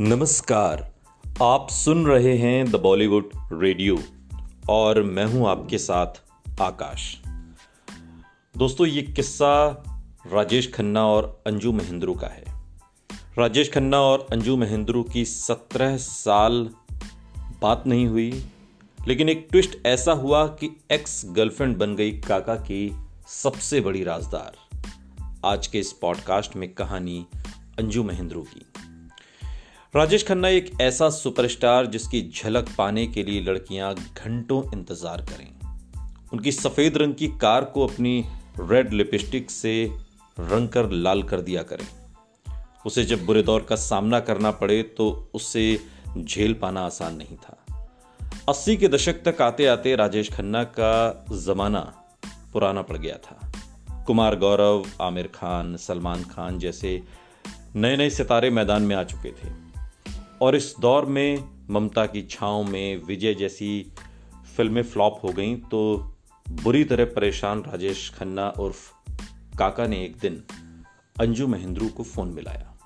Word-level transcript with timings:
नमस्कार, 0.00 0.94
आप 1.42 1.68
सुन 1.70 2.06
रहे 2.06 2.38
हैं 2.38 2.70
द 2.70 2.76
बॉलीवुड 2.76 3.30
रेडियो 3.52 3.98
और 4.70 5.02
मैं 5.02 5.24
हूँ 5.26 5.48
आपके 5.48 5.78
साथ 5.78 6.06
आकाश। 6.60 7.20
दोस्तों, 8.56 8.86
ये 8.86 9.02
किस्सा 9.02 9.84
राजेश 10.32 10.72
खन्ना 10.74 11.06
और 11.06 11.42
अंजू 11.46 11.72
महेंद्रू 11.72 12.14
का 12.14 12.26
है। 12.26 12.44
राजेश 13.38 13.72
खन्ना 13.72 14.00
और 14.00 14.26
अंजू 14.32 14.56
महेंद्रू 14.56 15.02
की 15.02 15.24
सत्रह 15.24 15.96
साल 15.96 16.70
बात 17.62 17.84
नहीं 17.86 18.06
हुई, 18.06 18.44
लेकिन 19.06 19.28
एक 19.28 19.48
ट्विस्ट 19.50 19.86
ऐसा 19.86 20.12
हुआ 20.12 20.46
कि 20.46 20.76
एक्स 20.92 21.22
गर्लफ्रेंड 21.26 21.76
बन 21.76 21.96
गई 21.96 22.12
काका 22.12 22.54
की 22.54 22.96
सबसे 23.28 23.80
बड़ी 23.80 24.04
राजदार। 24.04 24.56
आज 25.44 25.66
के 25.66 25.78
इस 25.78 25.92
पॉडकास्ट 25.92 26.56
में 26.56 26.74
कहानी 26.74 27.26
अंजू 27.78 28.02
महेंद्रू 28.02 28.42
की। 28.42 28.87
राजेश 29.94 30.26
खन्ना 30.26 30.48
एक 30.48 30.70
ऐसा 30.80 31.08
सुपरस्टार 31.10 31.86
जिसकी 31.86 32.20
झलक 32.30 32.68
पाने 32.78 33.06
के 33.06 33.22
लिए 33.22 33.40
लड़कियाँ 33.40 33.94
घंटों 33.94 34.62
इंतज़ार 34.74 35.20
करें। 35.20 35.46
उनकी 36.32 36.52
सफ़ेद 36.52 36.96
रंग 36.96 37.14
की 37.14 37.28
कार 37.38 37.64
को 37.64 37.86
अपनी 37.86 38.24
रेड 38.60 38.92
लिपस्टिक 38.92 39.50
से 39.50 39.72
रंग 40.40 40.68
कर 40.68 40.90
लाल 40.90 41.22
कर 41.22 41.40
दिया 41.40 41.62
करें। 41.62 41.86
उसे 42.86 43.04
जब 43.04 43.24
बुरे 43.26 43.42
दौर 43.42 43.66
का 43.68 43.76
सामना 43.76 44.20
करना 44.20 44.50
पड़े 44.50 44.82
तो 44.96 45.08
उससे 45.34 45.64
झेल 46.18 46.54
पाना 46.54 46.80
आसान 46.80 47.16
नहीं 47.16 47.36
था। 47.36 47.56
अस्सी 48.48 48.76
के 48.76 48.88
दशक 48.88 49.22
तक 49.24 49.40
आते 49.42 49.66
आते 49.66 49.94
राजेश 49.96 50.30
खन्ना 50.32 50.62
का 50.78 51.26
जमाना 51.36 51.80
पुराना 52.52 52.82
पड़ 52.82 52.96
गया 52.96 53.16
था। 53.16 54.04
कुमार 54.06 54.36
गौरव, 54.36 54.84
आमिर 55.00 55.30
खान, 55.34 55.76
सलमान 55.76 56.24
खान 56.24 56.58
जैसे 56.58 57.00
नए 57.76 57.96
नए 57.96 58.10
सितारे 58.10 58.50
मैदान 58.50 58.82
में 58.82 58.94
आ 58.96 59.02
चुके 59.04 59.30
थे। 59.30 59.67
और 60.42 60.56
इस 60.56 60.74
दौर 60.80 61.06
में 61.06 61.44
ममता 61.70 62.06
की 62.06 62.22
छाँव 62.22 62.64
में 62.64 63.04
विजय 63.04 63.34
जैसी 63.34 63.92
फ़िल्में 64.56 64.82
फ्लॉप 64.82 65.20
हो 65.24 65.28
गईं 65.28 65.56
तो 65.56 66.12
बुरी 66.50 66.84
तरह 66.84 67.04
परेशान 67.04 67.62
राजेश 67.62 68.14
खन्ना 68.18 68.50
उर्फ़ 68.50 68.92
काका 69.58 69.86
ने 69.86 70.04
एक 70.04 70.16
दिन 70.16 70.44
अंजू 71.20 71.46
महेंद्रू 71.46 71.88
को 71.88 72.02
फ़ोन 72.02 72.28
मिलाया। 72.28 72.78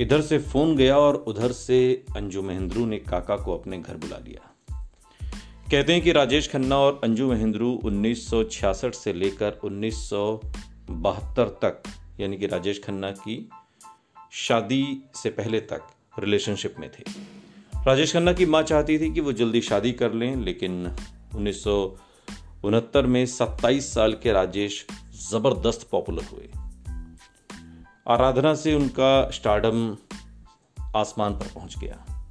इधर 0.00 0.20
से 0.20 0.38
फ़ोन 0.38 0.76
गया 0.76 0.96
और 0.96 1.14
उधर 1.14 1.52
से 1.52 2.04
अंजू 2.16 2.42
महेंद्रू 2.42 2.86
ने 2.86 2.98
काका 2.98 3.36
को 3.36 3.58
अपने 3.58 3.78
घर 3.78 3.96
बुला 3.96 4.16
लिया। 4.16 4.54
कहते 5.70 5.92
हैं 5.92 6.02
कि 6.02 6.12
राजेश 6.12 6.52
खन्ना 6.52 6.78
और 6.78 7.00
अंजू 7.04 7.32
महेंद्रू 7.32 7.80
1966 7.84 8.92
से 8.92 9.12
लेकर 9.12 9.58
1972 9.64 11.48
तक, 11.48 11.82
यानी 12.20 12.36
कि 12.36 12.46
राजेश 12.46 12.82
खन्ना 12.84 13.10
की 13.10 13.50
शादी 14.32 15.02
से 15.14 15.30
पहले 15.30 15.60
तक 15.60 15.82
रिलेशनशिप 16.18 16.74
में 16.78 16.90
थे। 16.90 17.04
राजेश 17.86 18.12
खन्ना 18.12 18.32
की 18.32 18.46
माँ 18.46 18.62
चाहती 18.62 18.98
थी 18.98 19.14
कि 19.14 19.20
वो 19.20 19.32
जल्दी 19.32 19.60
शादी 19.60 19.92
कर 19.92 20.12
लें, 20.12 20.36
लेकिन 20.36 20.96
उन्नीस 21.34 21.64
सौ 21.64 21.98
उनहत्तर 22.64 23.06
में 23.06 23.26
27 23.26 23.94
साल 23.94 24.12
के 24.12 24.32
राजेश 24.32 24.86
ज़बरदस्त 25.30 25.88
पॉपुलर 25.90 26.22
हुए। 26.22 26.50
आराधना 28.08 28.54
से 28.54 28.74
उनका 28.74 29.30
स्टार्डम 29.30 29.96
आसमान 30.96 31.32
पर 31.32 31.46
पहुँच 31.54 31.78
गया। 31.78 32.24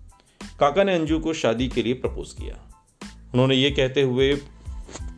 काका 0.59 0.83
ने 0.83 0.95
अंजू 0.95 1.19
को 1.19 1.33
शादी 1.33 1.67
के 1.67 1.83
लिए 1.83 1.93
प्रपोज 1.93 2.33
किया। 2.33 2.71
उन्होंने 3.33 3.55
ये 3.55 3.71
कहते 3.71 4.01
हुए 4.01 4.35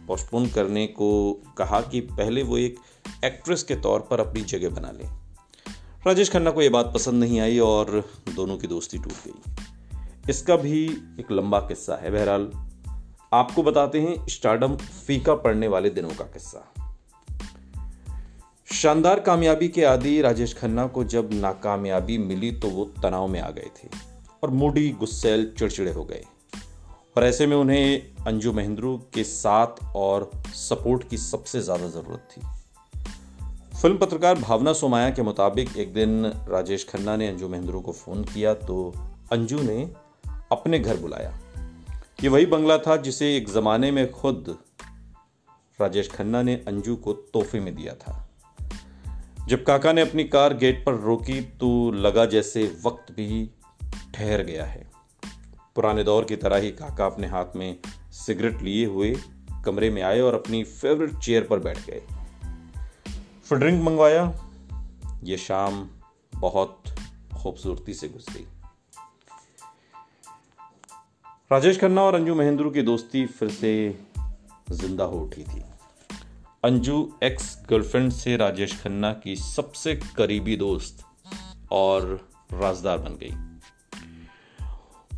पोस्टपोन 0.07 0.49
करने 0.49 0.87
को 0.87 1.33
कहा 1.57 1.81
कि 1.81 1.99
पहले 1.99 2.43
वो 2.43 2.57
एक 2.57 2.75
एक्ट्रेस 3.25 3.63
के 3.63 3.75
तौर 3.75 3.99
पर 3.99 4.19
अपनी 4.19 4.41
जगह 4.41 4.69
बना 4.69 4.91
लें। 4.91 5.18
राजेश 6.07 6.29
खन्ना 6.29 6.51
को 6.51 6.61
यह 6.61 6.69
बात 6.69 6.91
पसंद 6.95 7.23
नहीं 7.23 7.39
आई 7.39 7.57
और 7.59 7.89
दोनों 8.35 8.57
की 8.57 8.67
दोस्ती 8.67 8.97
टूट 8.97 9.13
गई। 9.25 10.29
इसका 10.29 10.55
भी 10.55 10.83
एक 11.19 11.31
लंबा 11.31 11.59
किस्सा 11.59 11.95
है। 11.95 12.11
बहरहाल, 12.11 12.51
आपको 13.33 13.63
बताते 13.63 14.01
हैं 14.01 14.27
स्टार्डम 14.27 14.75
फीका 14.75 15.35
पड़ने 15.35 15.67
वाले 15.67 15.89
दिनों 15.89 16.09
का 16.09 16.25
किस्सा। 16.25 16.73
शानदार 18.73 19.19
कामयाबी 19.19 19.67
के 19.67 19.83
आदि 19.83 20.21
राजेश 20.21 20.53
खन्ना 20.53 20.87
को 20.87 21.03
जब 21.03 21.29
नाकामयाबी 21.33 22.17
मिली 22.17 22.51
तो 22.51 22.67
वो 22.67 22.85
तनाव 23.03 23.27
में 23.27 23.39
आ 23.41 23.49
गए 23.49 23.69
थे 23.77 23.89
और 24.43 24.49
मूडी, 24.49 24.89
गुस्सेल, 24.89 25.53
चिड़चिड़े 25.59 25.91
हो 25.91 26.03
गए। 26.03 26.23
और 27.17 27.23
ऐसे 27.23 27.47
में 27.47 27.57
उन्हें 27.57 28.15
अंजू 28.27 28.53
महेंद्रू 28.53 28.97
के 29.13 29.23
साथ 29.23 29.83
और 29.95 30.31
सपोर्ट 30.53 31.09
की 31.09 31.17
सबसे 31.17 31.61
ज़्यादा 31.61 31.87
ज़रूरत 31.87 32.27
थी। 32.31 32.41
फ़िल्म 33.81 33.97
पत्रकार 33.97 34.35
भावना 34.35 34.71
सोमाया 34.73 35.09
के 35.09 35.21
मुताबिक 35.21 35.77
एक 35.77 35.93
दिन 35.93 36.25
राजेश 36.49 36.85
खन्ना 36.89 37.15
ने 37.15 37.27
अंजू 37.27 37.49
महेंद्रू 37.49 37.79
को 37.81 37.91
फ़ोन 37.91 38.23
किया 38.23 38.53
तो 38.53 38.77
अंजू 39.31 39.59
ने 39.59 39.77
अपने 40.51 40.79
घर 40.79 40.97
बुलाया। 40.97 41.31
ये 42.23 42.29
वही 42.29 42.45
बंगला 42.45 42.77
था 42.77 42.97
जिसे 42.97 43.37
एक 43.37 43.49
ज़माने 43.49 43.91
में 43.91 44.11
खुद 44.11 44.57
राजेश 45.79 46.11
खन्ना 46.11 46.41
ने 46.41 46.55
अंजू 46.67 46.95
को 46.95 47.13
तोहफे 47.13 47.59
में 47.59 47.75
दिया 47.75 47.93
था। 47.93 48.27
जब 49.47 49.63
काका 49.63 49.93
ने 49.93 50.01
अपनी 50.01 50.23
कार 50.23 50.57
गेट 50.57 50.85
पर 50.85 50.99
रोकी 50.99 51.41
तो 51.41 51.91
लगा 51.91 52.25
जैसे 52.25 52.63
वक्त 52.85 53.11
भी 53.11 53.49
ठहर 54.15 54.43
गया 54.43 54.65
है। 54.65 54.87
पुराने 55.75 56.03
दौर 56.03 56.25
की 56.25 56.35
तरह 56.35 56.57
ही 56.57 56.71
काका 56.73 57.05
अपने 57.05 57.27
हाथ 57.27 57.55
में 57.55 57.77
सिगरेट 58.25 58.61
लिए 58.61 58.85
हुए 58.85 59.15
कमरे 59.65 59.89
में 59.89 60.01
आए 60.01 60.19
और 60.19 60.33
अपनी 60.33 60.63
फेवरेट 60.63 61.17
चेयर 61.17 61.43
पर 61.43 61.59
बैठ 61.59 61.85
गए। 61.87 62.01
फिर 63.49 63.57
ड्रिंक 63.57 63.81
मंगवाया। 63.83 64.23
ये 65.23 65.37
शाम 65.37 65.87
बहुत 66.33 66.89
खूबसूरती 67.33 67.93
से 67.93 68.07
गुजरी। 68.07 68.45
राजेश 71.51 71.79
खन्ना 71.79 72.01
और 72.01 72.15
अंजू 72.15 72.35
महेंद्रू 72.35 72.69
की 72.69 72.81
दोस्ती 72.81 73.25
फिर 73.25 73.49
से 73.49 73.71
ज़िंदा 74.71 75.03
हो 75.03 75.19
उठी 75.19 75.43
थी। 75.43 75.63
अंजू 76.63 76.97
एक्स 77.23 77.65
गर्लफ्रेंड 77.69 78.11
से 78.11 78.35
राजेश 78.37 78.81
खन्ना 78.81 79.11
की 79.13 79.35
सबसे 79.35 79.95
करीबी 80.17 80.55
दोस्त 80.55 81.03
और 81.71 82.29
राजदार 82.53 82.97
बन 82.97 83.17
गई। 83.23 83.31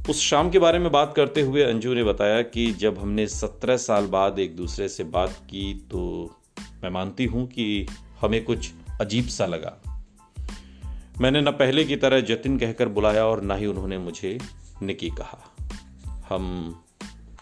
उस 0.10 0.22
शाम 0.22 0.50
के 0.50 0.60
बारे 0.60 0.80
में 0.80 0.92
बात 0.92 1.14
करते 1.16 1.42
हुए 1.42 1.64
अंजू 1.64 1.94
ने 1.94 2.04
बताया 2.04 2.42
कि 2.42 2.72
जब 2.72 3.00
हमने 3.00 3.28
सत्रह 3.28 3.78
साल 3.78 4.08
बाद 4.08 4.40
एक 4.40 4.56
दूसरे 4.56 4.88
से 4.90 5.04
बात 5.04 5.30
की 5.30 5.74
तो 5.92 6.06
मैं 6.84 6.90
मानती 6.90 7.26
हूँ 7.26 7.46
कि 7.48 7.88
हमें 8.22 8.44
कुछ 8.44 8.72
अजीब 9.02 9.28
सा 9.28 9.46
लगा। 9.46 9.82
मैंने 11.22 11.42
न 11.42 11.52
पहले 11.52 11.84
की 11.84 11.96
तरह 11.96 12.20
जतिन 12.20 12.60
कहकर 12.60 12.90
बुलाया 12.90 13.26
और 13.26 13.42
ना 13.42 13.56
ही 13.56 13.66
उन्होंने 13.66 13.98
मुझे 13.98 14.40
निकी 14.82 15.10
कहा। 15.10 15.56
हम 16.30 16.76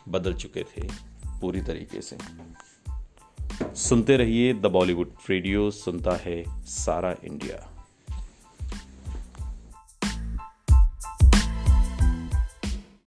बदल 0.09 0.33
चुके 0.33 0.63
थे 0.63 0.87
पूरी 1.41 1.61
तरीके 1.61 2.01
से। 2.01 2.17
सुनते 3.75 4.17
रहिए 4.17 4.53
द 4.53 4.65
बॉलीवुड 4.65 5.11
रेडियो, 5.29 5.71
सुनता 5.71 6.11
है 6.11 6.65
सारा 6.65 7.11
इंडिया। 7.11 7.78